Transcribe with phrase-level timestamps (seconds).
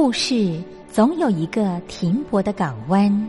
[0.00, 3.28] 故事总有一个停泊的港湾。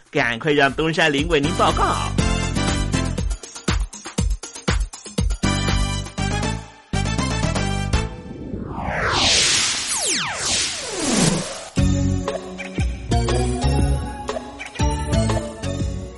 [0.11, 1.95] 赶快让东山林为您报告。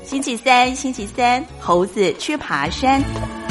[0.04, 3.43] 星期三，星期三，猴子去爬山。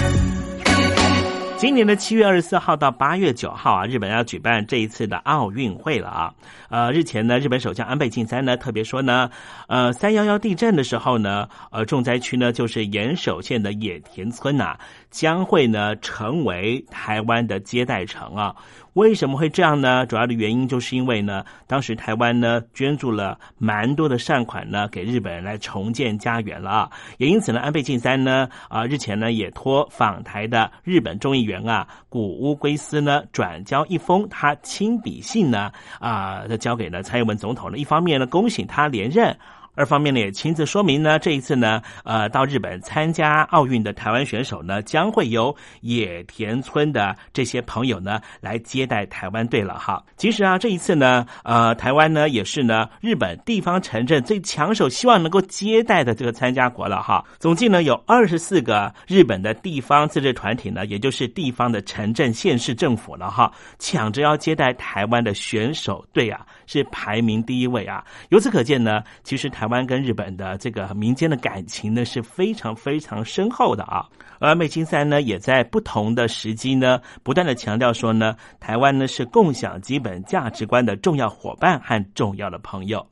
[1.63, 6.35] 今年的七月二十四号到八月九号啊，日本要举办这一次的奥运会了啊。
[6.69, 9.31] 呃，日前呢，日本首相安倍晋三呢特别说呢，
[9.69, 14.77] 呃，三幺幺地震的时候呢，呃，重灾区呢就是岩手县的野田村呐，
[15.13, 18.57] 将会呢成为台湾的接待城啊。
[18.95, 20.05] 为什么会这样呢？
[20.05, 26.91] 主要的原因就是因为呢，当时台湾呢捐助了蛮多的善款呢给日本人来重建家园了啊。
[27.17, 37.79] 也因此呢，安倍晋三呢啊日前呢也托访台的日本众议员啊古屋圭司呢转交一封他亲笔信呢啊，交给了蔡英文总统呢。
[37.79, 39.35] 一方面呢恭喜他连任。
[39.75, 50.05] 二方面呢，也亲自说明呢，这一次呢，呃，到日本参加奥运的台湾选手呢，将会由野田村的这些朋友呢来接待台湾队了哈。
[50.19, 57.25] 其实啊，这一次呢，呃，台湾呢也是呢日本地方城镇最抢手，希望能够接待的这个参加国了哈。
[57.39, 68.05] 总计呢有二十四个日本的地方自治团体呢，也就是地方的城镇县市政府了哈，抢着要接待台湾的选手队啊，是排名第一位啊。
[68.29, 74.05] 由此可见呢，其实台台湾跟日本的这个民间的感情呢是非常非常深厚的啊。
[74.41, 83.07] 而美金三呢，也在不同的时机呢，不断的强调说呢，台湾呢是共享基本价值观的重要伙伴和重要的朋友。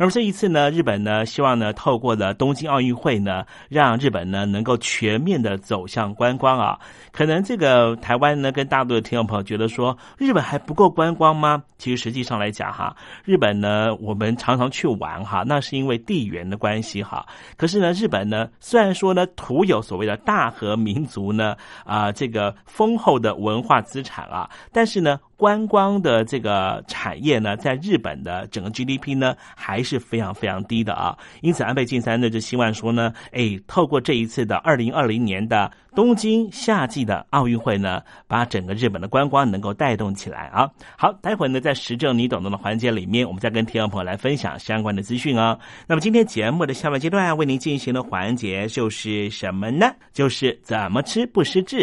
[0.00, 6.80] 而这一次呢，日本呢希望呢透过了东京奥运会呢，让日本呢能够全面的走向观光啊。
[7.12, 11.62] 可能这个台湾呢跟大陆的听众朋友觉得说，日本还不够观光吗？
[11.76, 17.26] 其实实际上来讲哈，日本呢我们常常去玩哈，那是因为地缘的关系哈。
[17.58, 21.54] 可是呢，日本呢虽然说呢土有所谓的大和民族呢
[21.84, 25.20] 啊这个丰厚的文化资产啊，但是呢。
[25.40, 31.16] 观光的这个产业呢，在日本的整个 GDP 呢，还是非常非常低的啊。
[31.40, 40.68] 因此，安倍晋三呢就希望说呢，哎，透过这一次的二零二零年的东京夏季的奥运会呢，把整个日本的观光能够带动起来啊。
[40.94, 45.58] 好，待会呢，在时政你懂懂的环节里面，我们再跟听众朋友来分享相关的资讯哦。
[45.86, 49.90] 那么今天节目的下半阶段为您进行的环节就是什么呢？
[50.12, 51.82] 就是怎么吃不失智。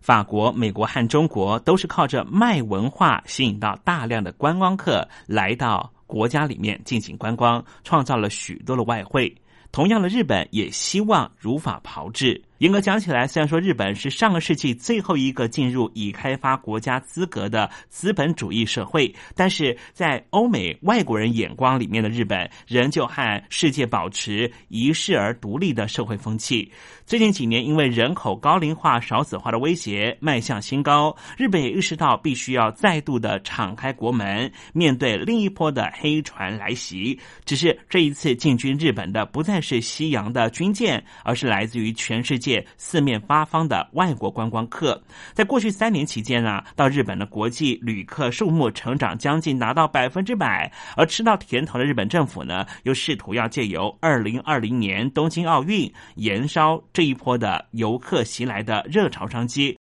[0.00, 9.34] 法国、美国和中国都是靠着卖文化吸引到大量的观光客来到国家里面进行观光，创造了许多的外汇。
[9.72, 12.42] 同样的，日本也希望如法炮制。
[12.60, 26.70] 严格讲起来，虽然说日本是上个世纪最后一个进入已开发国家资格的资本主义社会，但是在欧美外国人眼光里面的日本，仍旧和世界保持一世而独立的社会风气。
[27.06, 37.18] 最近几年，因为人口高龄化、少子化的威胁迈向新高，日本也意识到必须要再度的敞开国门，面对另一波的黑船来袭。
[37.46, 42.49] 只是这一次进军日本的不再是西洋的军舰，而是来自于全世界。
[42.76, 45.00] 四面八方的外国观光客，
[45.34, 50.72] 在过去三年期间啊，到日本的国际旅客数目成长将近达到百分之百。
[50.96, 59.76] 而吃到甜头的日本政府呢，又试图要借由二零二零年东京奥运延烧这一波的游客袭来的热潮商机。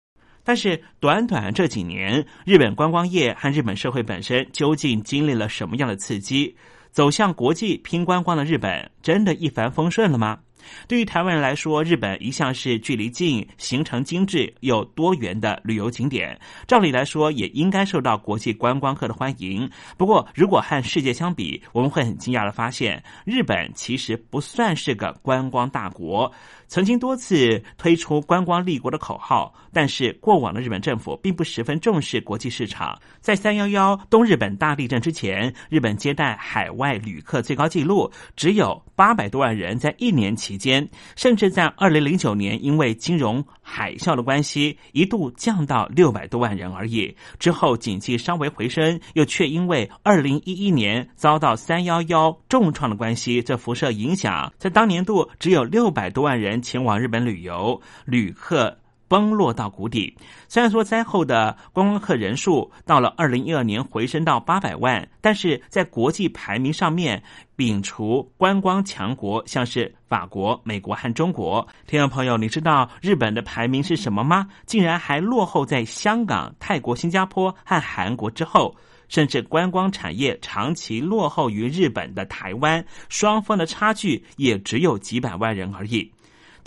[0.44, 6.56] 但是，短短这几年，日本观光业和日本社会本身究竟经历了什么样的刺激？
[6.90, 10.38] 走向国际拼观光的日本，真的一帆风顺了吗？
[10.86, 19.68] 对于台湾人来说，日本一向是距离近、行程精致又多元的旅游景点，照理来说也应该受到国际观光客的欢迎。
[19.96, 26.32] 不过，如果和世界相比，我们会很惊讶的发现，日本其实不算是个观光大国。
[26.68, 33.00] 曾经多次推出观光立国的口号，但是过往的日本政府并不十分重视国际市场。
[33.20, 47.16] 在三幺幺东日本大地震之前，日本接待海外旅客最高纪录只有八百多万人，在一年期间，甚至在二零零九年因为金融海啸的关系，一度降到六百多万人而已。
[47.38, 56.57] 之后景气稍微回升，又却因为二零一一年遭到三幺幺重创的关系，这辐射影响，在当年度只有六百多万人。
[56.60, 58.76] 前往日本旅游，旅客
[59.08, 60.14] 崩落到谷底。
[60.48, 67.22] 虽然说灾后的观光客人数到了二零一二年回升到八百万，但是在国际排名上面，
[67.56, 71.66] 摒除观光强国，像是法国、美国和中国。
[71.86, 74.48] 听众朋友，你知道日本的排名是什么吗？
[74.66, 78.76] 竟然还落后在香港、泰国、新加坡和韩国之后。
[79.08, 86.12] 甚至观光产业长期落后于日本的台湾，双方的差距也只有几百万人而已。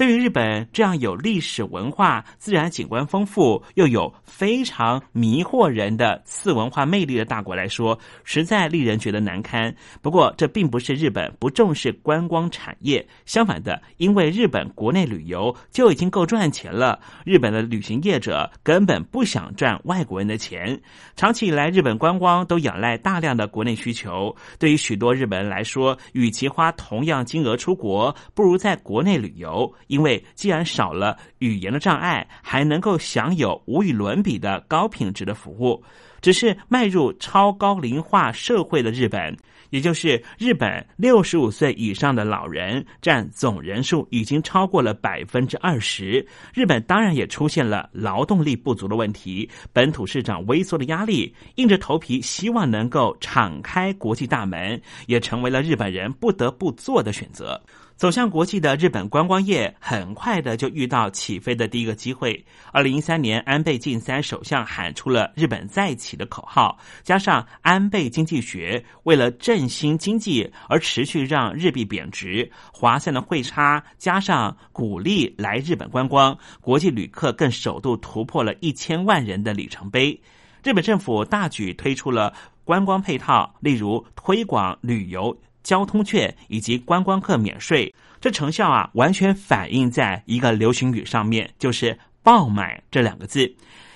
[0.01, 9.71] 对于日本这样有历史文化、自然景观丰富又有非常迷惑人的次文化魅力的大国来说，实在令人觉得难堪。
[10.01, 20.81] 不过，这并不是日本不重视观光产业，相反的，因为日本国内旅游就已经够赚钱了，日本的旅行业者根本不想赚外国人的钱。
[21.15, 24.35] 长期以来，日本观光都仰赖大量的国内需求。
[24.57, 29.71] 对于许多日本人来说，与其花同样金额出国，不如在国内旅游。
[29.91, 35.83] 因为既然少了语言的障碍，还能够享有无与伦比的高品质的服务。
[36.21, 39.35] 只是迈入超高龄化社会的日本，
[39.71, 46.25] 也就是日本六十五岁以上的老人占总人数已经超过了百分之二十。
[46.53, 57.59] 日本当然也出现了劳动力不足的问题，本土市场微缩的压力，硬着头皮希望能够敞开国际大门，也成为了日本人不得不做的选择。
[58.01, 62.43] 走向国际的日本观光业很快的就遇到起飞的第一个机会。
[62.71, 80.19] 二零一三年，安倍晋三首相喊出了“日本再起”的口号，加上安倍经济学为了振兴经济而持续让日币贬值，划算的汇差，加上鼓励来日本观光，国际旅客更首度突破了一千万人的里程碑。
[80.63, 85.37] 日本政府大举推出了观光配套，例如推广旅游。
[85.63, 93.53] 交通券以及观光客免税，这成效啊，完全反映在一个流行语上面，就是“爆买”这两个字。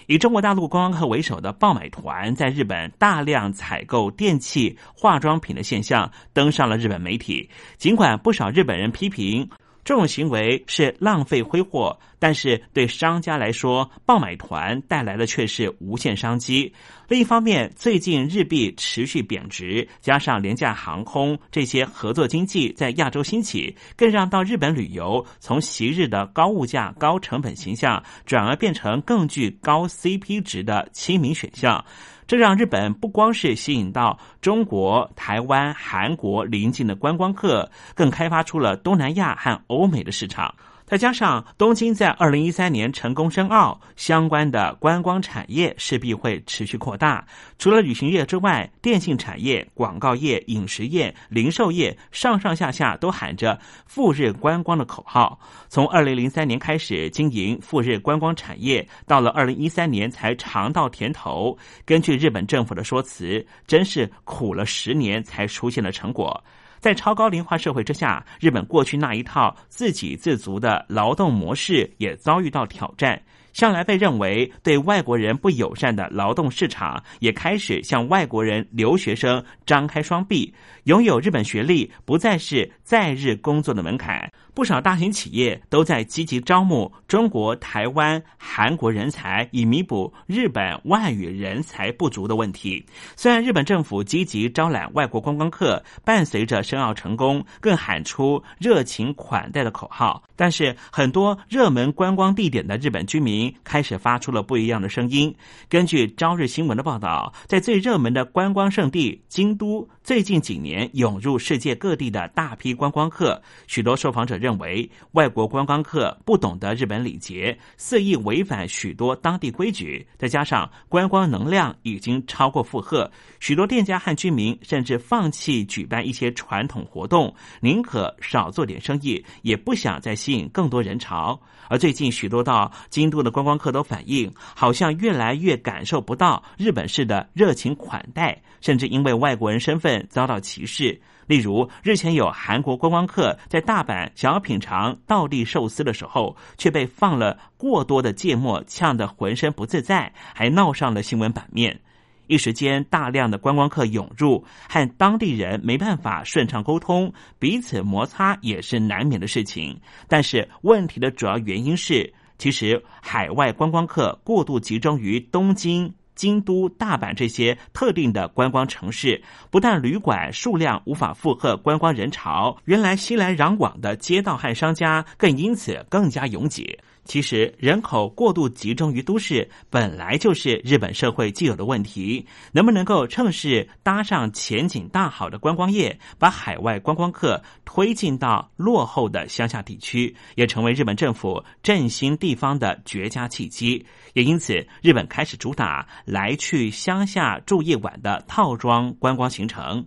[0.07, 7.49] 以中国大陆观光客为首的爆买团，在日本大量采购电器、化妆品的现象，登上了日本媒体。
[7.77, 9.49] 尽管不少日本人批评。
[9.85, 16.73] 这种行为是浪费挥霍，但是对商家来说，爆买团带来的却是无限商机。
[17.07, 31.85] 另一方面，最近日币持续贬值，加上廉价航空这些合作经济在亚洲兴起，更让到日本旅游从昔日的高物价、高成本形象，转而变成更具高 CP 值的亲民选项。
[32.27, 40.53] 这让日本不光是吸引到中国、台湾、韩国临近的观光客，更开发出了东南亚和欧美的市场。
[40.85, 47.25] 再加上东京在二零一三年成功申奥，相关的观光产业势必会持续扩大。
[47.57, 55.39] 除了旅行业之外，电信产业、广告业、饮食业、零售业上上下下都喊着赴日观光的口号。
[55.69, 61.57] 从二零零三年开始经营赴日观光产业，到了二零一三年才尝到甜头。
[61.83, 66.43] 根据日本政府的说辞，真是苦了十年才出现了成果。
[66.79, 73.21] 在超高龄化社会之下，日本过去那一套自给自足的劳动模式也遭遇到挑战。
[73.53, 80.53] 向来被认为对外国人不友善的劳动市场，也开始向外国人留学生张开双臂。
[80.83, 84.29] 拥有日本学历不再是在日工作的门槛。
[84.55, 92.83] 不少大型企业都在积极招募中国、台湾、韩国人才，以弥补日本外语人才不足的问题。
[93.17, 105.35] 虽然日本政府积极招揽外国观光客，伴随着申奥成功，更喊出热情款待的口号，但是很多热门观光地点的日本居民开始发出了不一样的声音。
[105.67, 114.39] 根据朝日新闻的报道，在最热门的观光胜地京都，最近几年涌入世界各地的大批观光客，许多受访者。
[114.45, 123.09] 认为外国观光客不懂得日本礼节，肆意违反许多当地规矩，再加上观光能量已经超过负荷，
[123.39, 131.41] 许多店家和居民甚至放弃举办一些传统活动，宁可少做点生意，也不想再吸引更多人潮。
[131.67, 141.01] 而最近许多到京都的观光客都反映，好像越来越感受不到日本式的热情款待，甚至因为外国人身份遭到歧视。
[141.25, 151.79] 例如，日前有韩国观光客在大阪想品尝道地寿司的时候，却被放了过多的芥末呛得浑身不自在，还闹上了新闻版面。
[152.27, 159.79] 一时间，大量的观光客涌入，和当地人没办法顺畅沟通，彼此摩擦也是难免的事情。
[160.07, 165.93] 但是，问题的主要原因是，其实海外观光客过度集中于东京。
[166.15, 176.79] 京都、大阪这些特定的观光城市，不但旅馆数量无法负荷观光人潮，原来熙来攘往的街道和商家更因此更加拥挤。
[177.05, 182.25] 其实，人口过度集中于都市，本来就是日本社会既有的问题。
[182.51, 193.85] 能不能够趁势搭上前景大好的观光业，把海外观光客推进到落后的乡下地区，也成为日本政府振兴地方的绝佳契机。
[194.13, 199.85] 也因此，日本开始主打来去乡下住一晚的套装观光行程。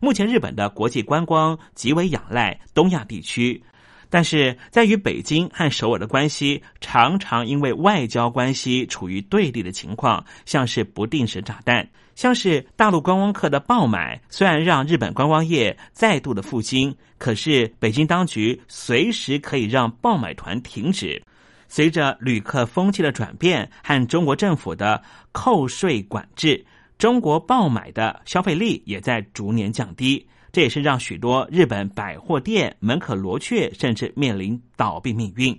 [0.00, 3.62] 目前，日本的国际观光极为仰赖东亚地区。
[4.10, 21.22] 但是在与北京和首尔的关系，常常因为外交关系处于对立的情况，像是不定时炸弹，像是大陆观光客的爆买，虽然让日本观光业再度的复兴，可是北京当局随时可以让爆买团停止。
[21.68, 26.64] 随着旅客风气的转变和中国政府的扣税管制，
[26.96, 30.26] 中国爆买的消费力也在逐年降低。
[30.52, 35.58] 这也是让许多日本百货店门可罗雀，甚至面临倒闭命运。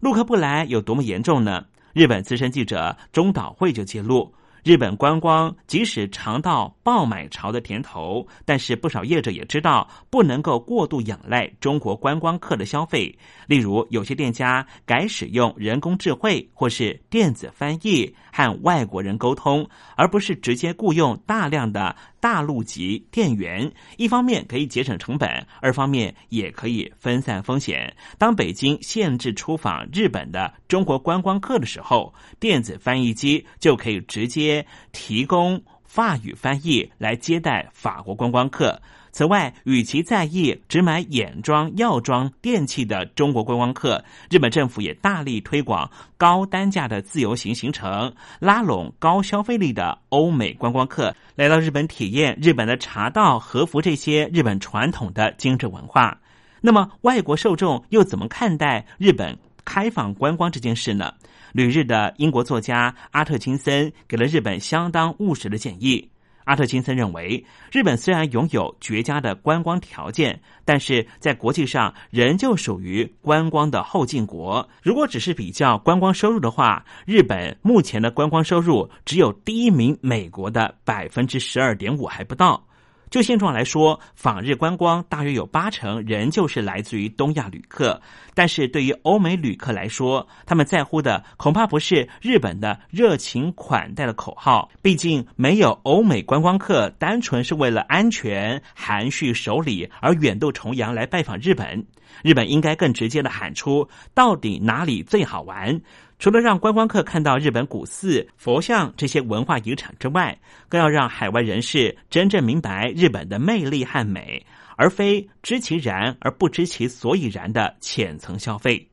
[0.00, 1.64] 陆客不来有多么严重呢？
[1.92, 4.32] 日本资深记者中岛惠就揭露。
[4.64, 13.16] 日本观光即使尝到爆买潮的甜头，但是不少业者也知道不能够过度仰赖中国观光客的消费。
[13.46, 21.96] 例如，有些店家改使用人工智慧或是电子翻译和外国人沟通，而不是直接雇佣大量的
[22.28, 27.96] 大陆级电源，一方面可以节省成本，二方面也可以分散风险。
[28.18, 38.78] 当北京限制出访日本的中国观光客的时候，电子翻译机就可以直接提供法语翻译来接待法国观光客。
[39.10, 56.20] 此外，与其在意只买眼妆、药妆、电器的中国观光客，日本政府也大力推广高单价的自由行行程，拉拢高消费力的欧美观光客来到日本体验日本的茶道、和服这些日本传统的精致文化。
[56.60, 61.12] 那么，外国受众又怎么看待日本开放观光这件事呢？
[61.52, 66.10] 旅日的英国作家阿特金森给了日本相当务实的建议。
[66.48, 74.66] 阿特金森认为，日本虽然拥有绝佳的观光条件，但是在国际上仍旧属于观光的后进国。
[74.82, 82.67] 如果只是比较观光收入的话，日本目前的观光收入只有第一名美国的百分之十二点五还不到。
[83.10, 88.00] 就现状来说，访日观光大约有八成仍旧是来自于东亚旅客。
[88.34, 94.70] 但是对于欧美旅客来说，他们在乎的恐怕不是日本的热情款待的口号。
[94.82, 101.86] 毕竟，没有欧美观光客单纯是为了安全、含蓄守礼而远渡重洋来拜访日本。
[102.22, 105.80] 日本应该更直接的喊出到底哪里最好玩。
[106.18, 110.36] 除了让观光客看到日本古寺、佛像这些文化遗产之外，
[110.68, 114.44] 更要让海外人士真正明白日本的魅力和美，
[114.76, 118.88] 而非知其然而不知其所以然的浅层消费。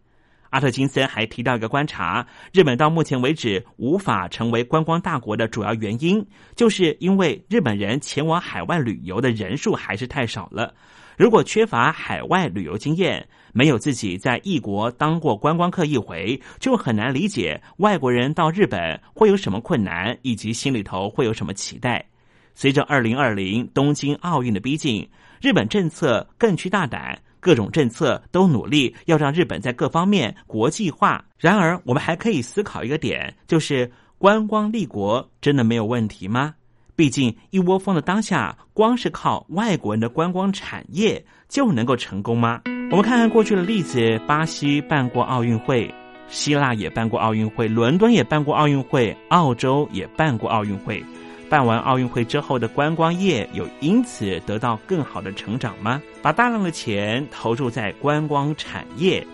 [0.51, 6.23] 阿特金森还提到一个观察：日本到目前为止无法成为观光大国的主要原因，
[6.55, 10.73] 就是因为日本人前往海外旅游的人数还是太少了。
[11.17, 22.05] 如果缺乏海外旅游经验，没有自己在异国当过观光客一回，就很难理解外国人到日本会有什么困难，以及心里头会有什么期待。
[22.53, 25.07] 随着二零二零东京奥运的逼近，
[25.41, 31.23] 日本政策更趋大胆，各种政策都努力要让日本在各方面国际化。
[31.37, 36.55] 然而，我们还可以思考一个点，就是观光立国真的没有问题吗？
[36.95, 42.61] 毕竟一窝蜂的当下，光是靠外国人的观光产业就能够成功吗？
[42.91, 45.93] 我们看看过去的例子：巴西办过奥运会，
[46.29, 51.03] 希腊也办过奥运会，伦敦也办过奥运会，澳洲也办过奥运会。
[51.49, 56.01] 办完奥运会之后的观光业有因此得到更好的成长吗？
[56.21, 59.25] 把大量的钱投入在观光产业，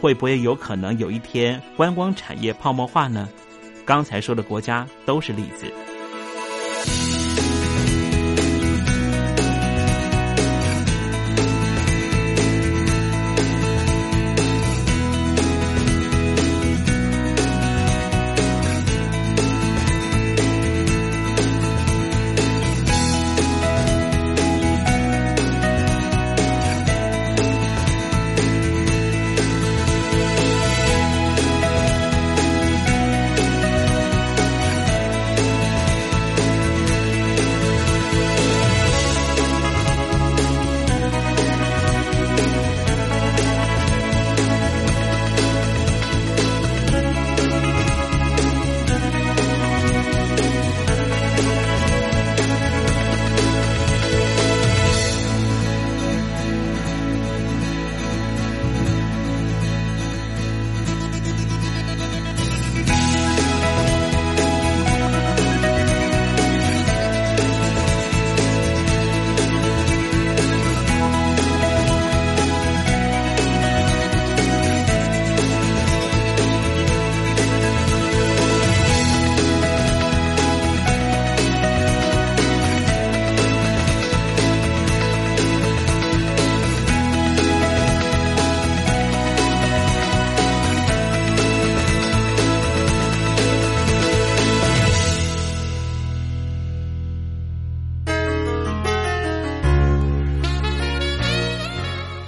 [0.00, 3.28] 会不会有可能有一天观光产业泡沫化呢？
[3.84, 5.72] 刚才说的国家都是例子。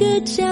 [0.00, 0.49] 个家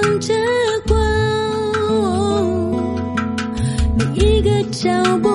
[0.00, 0.34] 亮着
[0.86, 0.98] 光，
[3.96, 4.90] 每一个脚
[5.22, 5.29] 步。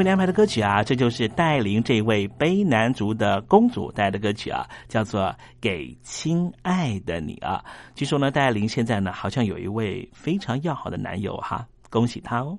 [0.00, 5.20] 为你安排的歌曲啊，这就是带领这位卑南族的公主带来的歌曲啊，叫做
[5.60, 7.62] 《给亲爱的你》啊。
[7.94, 12.58] 据说呢，戴琳现在呢，好像有一位非常要好的男友哈，恭喜他哦。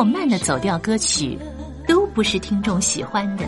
[0.00, 1.38] 或慢的走调歌曲，
[1.86, 3.44] 都不是听众喜欢的。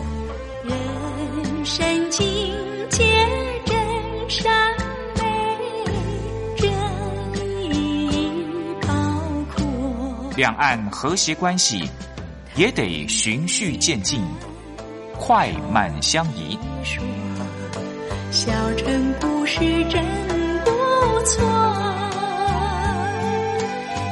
[0.63, 2.53] 人生境
[2.91, 3.03] 界
[3.65, 3.75] 真
[4.29, 4.53] 善
[5.15, 5.57] 美，
[6.55, 6.69] 真
[7.73, 8.45] 意
[8.81, 8.87] 高
[9.55, 9.65] 阔。
[10.35, 11.89] 两岸和谐关系
[12.55, 14.21] 也得循序渐进，
[15.17, 16.55] 快慢相宜。
[18.29, 20.05] 小城故事真
[20.63, 20.69] 不
[21.25, 21.43] 错，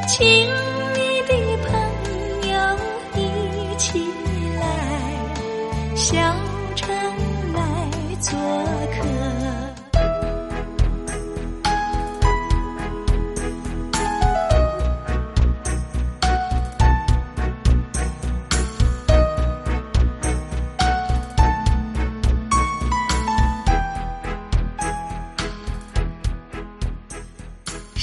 [0.08, 0.51] 亲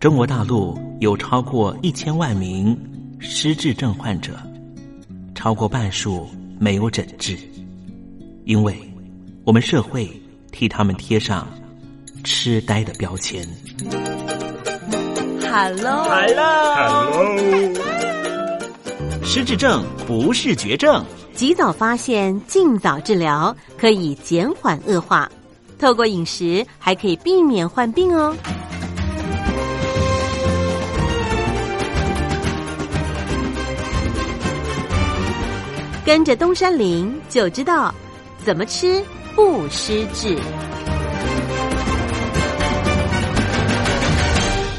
[0.00, 2.74] 中国大陆有超过一千万名
[3.18, 4.32] 失智症患者，
[5.34, 6.26] 超过半数
[6.58, 7.36] 没有诊治，
[8.46, 8.74] 因为
[9.44, 10.10] 我们社会
[10.52, 11.46] 替他们贴上
[12.24, 13.46] 痴呆的标签。
[15.42, 17.12] Hello，来了
[19.22, 25.30] 失智症不是绝症，及早发现，尽早治疗，可以减缓恶化。
[25.78, 28.34] 透过饮食，还可以避免患病哦。
[36.02, 37.94] 跟着东山林就知道
[38.38, 40.34] 怎么吃不失智。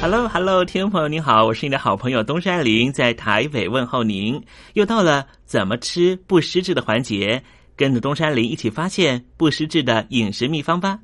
[0.02, 4.44] Hello，Hello，听众朋友您好，我是你的好朋友东山林，在台北问候您。
[4.74, 7.44] 又到了怎么吃不失智的环节，
[7.76, 10.98] 跟着东山林一起发现不失智的饮食秘方吧。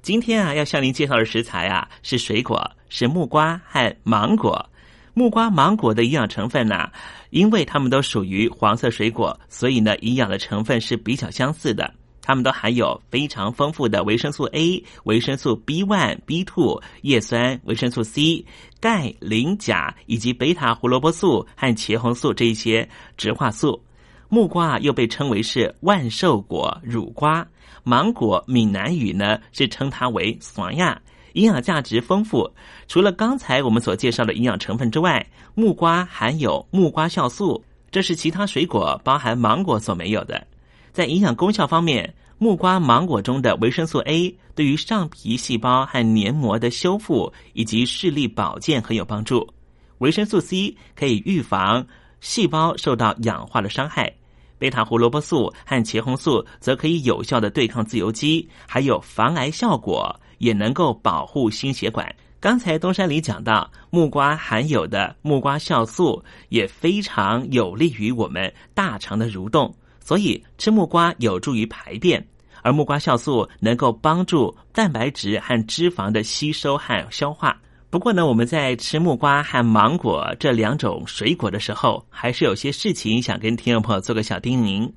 [0.00, 4.64] 今天啊，要向您介绍的食材啊是水果，是木瓜和芒果。
[5.18, 6.90] 木瓜、芒果的营养成分呢、
[7.30, 11.90] 因为它们都属于黄色水果，所以呢，营养的成分是比较相似的。
[12.20, 18.44] 它们都含有非常丰富的维生素 A、维生素 B one、B two、叶酸、维生素 C、
[18.78, 22.86] 钙、磷、钾以及贝塔胡萝卜素和茄红素这一些
[23.16, 23.82] 植化素。
[24.28, 27.48] 木瓜又被称为是万寿果、乳瓜，
[27.84, 31.00] 芒果闽南语呢是称它为酸亚，
[31.36, 32.50] 营养价值丰富。
[32.88, 35.24] 除了刚才我们所介绍的营养成分之外，
[35.54, 40.46] 木瓜含有木瓜酵素，这是其他水果包含芒果所没有的。
[40.92, 49.46] 在营养功效方面，木瓜、芒果中的维生素 A 对于上皮细胞和黏膜的修复以及视力保健很有帮助。
[49.98, 51.86] 维生素 C 可以预防
[52.20, 54.12] 细胞受到氧化的伤害。
[54.58, 62.14] 贝塔胡萝卜素和茄红素则可以有效的对抗自由基，还有防癌效果，也能够保护心血管。
[62.38, 72.24] 刚才东山里讲到，木瓜含有的木瓜酵素也非常有利于我们大肠的蠕动，所以吃木瓜有助于排便。
[72.62, 77.56] 而木瓜酵素能够帮助蛋白质和脂肪的吸收和消化。
[77.90, 84.90] 不过呢，我们在吃木瓜和芒果这两种水果的时候，还是有些事情想跟听众朋友做个小叮咛。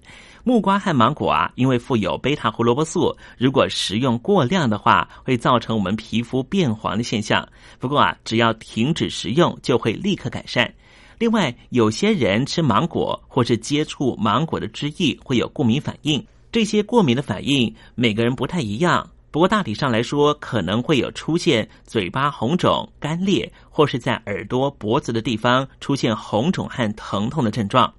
[0.43, 7.47] 木瓜和芒果啊，因为富有贝塔胡萝卜素，如果食用过量的话，会造成我们皮肤变黄的现象。
[7.79, 10.73] 不过啊，只要停止食用，就会立刻改善。
[11.17, 19.09] 另外，有些人吃芒果或是接触芒果的汁液会有过敏反应，这些过敏的反应每个人不太一样。
[19.31, 27.93] 不过大体上来说，可能会有出现嘴巴红肿、干裂，或是在耳朵、脖子的地方出现红肿和疼痛的症状。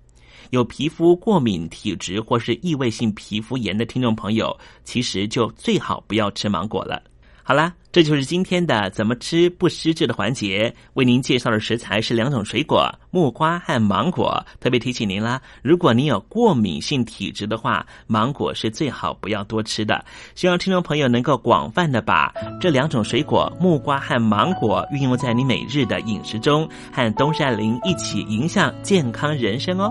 [0.48, 7.02] 有皮肤过敏体质或是异位性皮肤炎的听众朋友，其实就最好不要吃芒果了。
[7.42, 10.72] 好啦，这就是今天的怎么吃不失智的环节。
[10.94, 14.40] 为您介绍的食材是两种水果，木瓜和芒果。
[14.60, 20.04] 特别提醒您啦，如果您有过敏性体质的话，芒果是最好不要多吃的。
[20.36, 29.90] 希望听众朋友能够广泛的把这两种水果木瓜和芒果运用在你每日的饮食中，和东山林一起影响健康人生哦。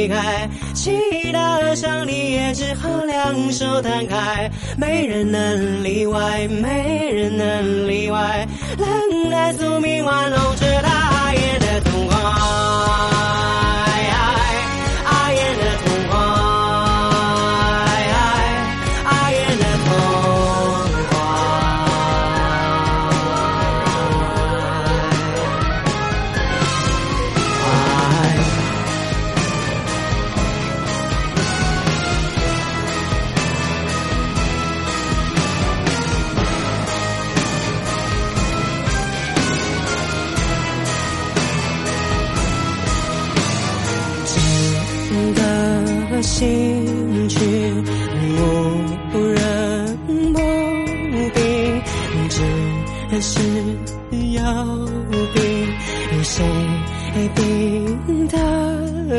[0.00, 0.48] 离开。
[0.72, 0.90] 祈
[1.30, 8.48] 祷上帝也只好两手摊开，没人能例外，没人能例外。
[8.78, 12.08] 冷淡宿命玩弄着大雁的痛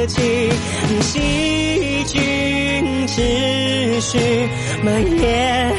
[0.01, 0.49] 得起。
[1.01, 4.17] 细菌持续
[4.83, 5.70] 蔓延。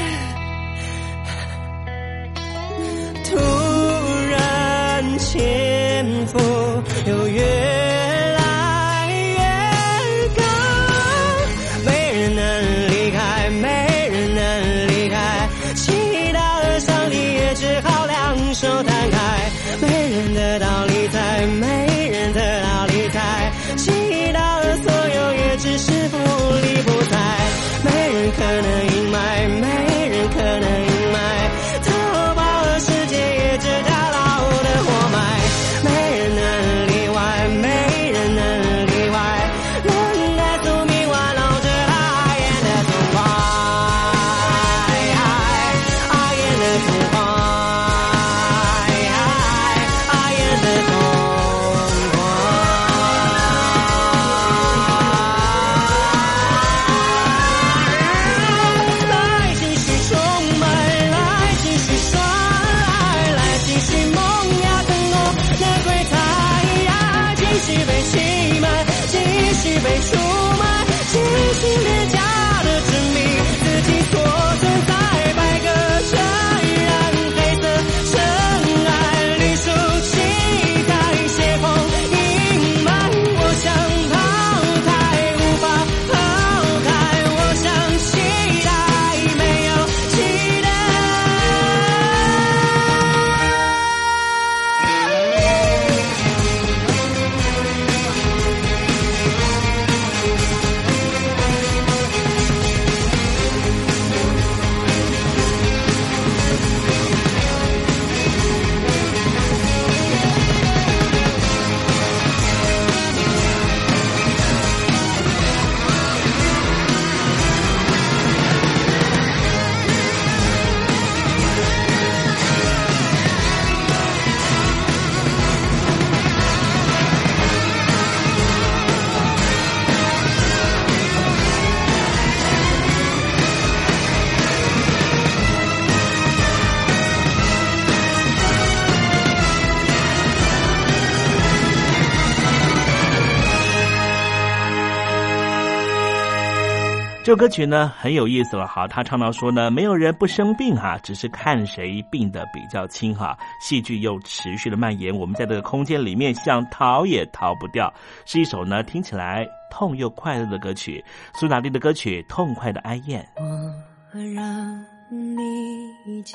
[147.33, 153.35] 这首歌曲呢很有意思了哈，他唱到说呢，没有人不生病哈，只是看谁病得比较轻哈。
[153.59, 157.91] 戏剧又持续的蔓延，我们在这个空间里面想逃也逃不掉，
[158.27, 161.03] 是一首呢听起来痛又快乐的歌曲。
[161.33, 163.27] 苏打绿的歌曲《痛快的哀怨》。
[163.43, 166.35] 我让你揭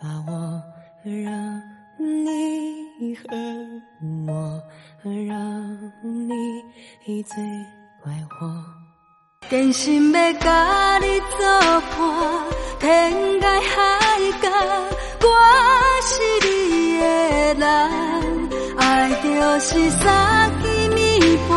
[0.00, 0.62] 发我，
[1.04, 1.62] 让
[1.98, 3.82] 你恨
[4.26, 4.62] 我，
[5.02, 7.44] 让你最
[8.02, 8.10] 怪
[8.40, 8.83] 我。
[9.50, 11.38] 真心要甲你作
[11.96, 12.00] 伴，
[12.80, 14.48] 天涯海角，
[15.20, 15.26] 我
[16.02, 16.12] 是
[16.44, 17.04] 你的
[17.54, 17.64] 人。
[18.76, 19.28] 爱就
[19.60, 20.66] 是三更
[20.96, 21.52] 暝半，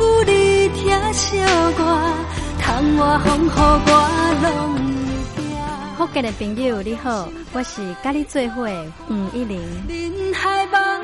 [0.00, 1.38] 有你疼惜
[1.78, 1.80] 我，
[2.60, 2.62] 窗
[2.98, 3.90] 外风雨我
[4.42, 4.44] 拢
[5.96, 9.60] 福建的朋友你好，我是甲你做伙的黄一玲。
[9.88, 11.02] 人海茫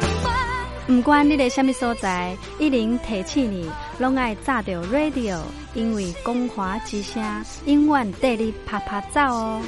[0.89, 0.97] 茫。
[0.97, 5.39] 不管你在什么所在，一零提起你，拢爱炸着 radio，
[5.75, 7.23] 因为光华之声
[7.67, 9.61] 永远带你啪啪走哦。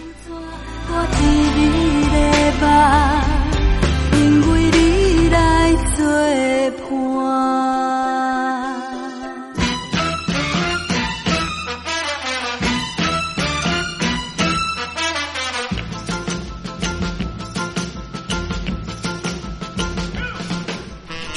[0.90, 1.26] 我替
[1.58, 1.60] 你
[2.14, 2.64] 来吧，
[4.14, 4.18] 因
[4.50, 6.06] 为你来作
[6.88, 7.67] 伴。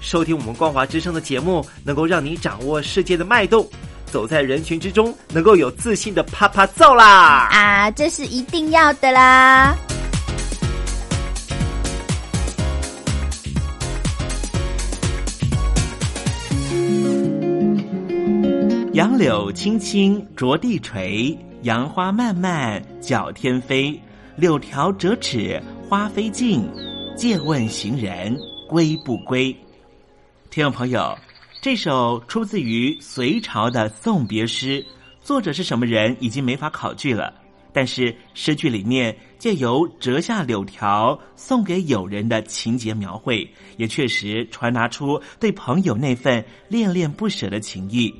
[0.00, 3.68] 收听我们光华之声的节目，能够让你掌握世界的脉动，
[4.06, 7.48] 走在人群之中，能够有自信的啪啪揍啦！
[7.52, 9.76] 啊，这是一定要的啦！
[18.94, 23.98] 杨柳青青着地垂，杨花漫漫搅天飞。
[24.36, 26.66] 柳条折尺花飞尽，
[27.16, 28.34] 借问行人
[28.66, 29.54] 归不归？
[30.50, 31.16] 听众朋友，
[31.60, 34.84] 这首出自于隋朝的送别诗，
[35.22, 37.32] 作者是什么人已经没法考据了。
[37.72, 48.12] 但是诗句里面借由折下柳条送给友人的情节描绘，也确实传达出对朋友那份恋恋不舍的情谊。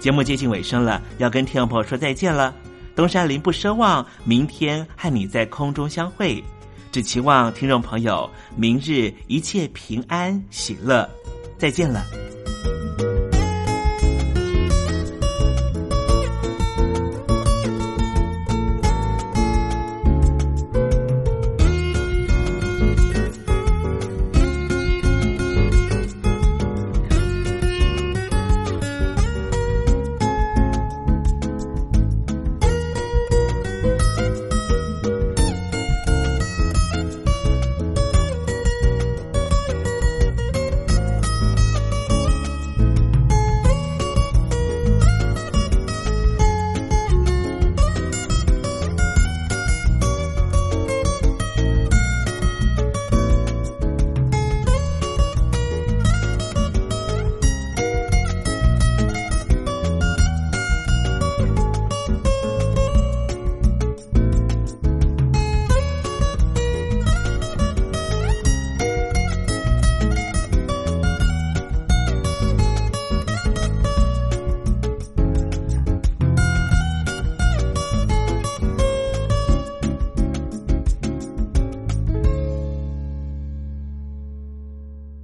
[0.00, 2.52] 节目接近尾声了，要跟听众朋友说再见了。
[2.96, 6.42] 东山林不奢望明天和你在空中相会，
[6.90, 11.08] 只期望听众朋友明日一切平安喜乐。
[11.58, 12.04] 再见了。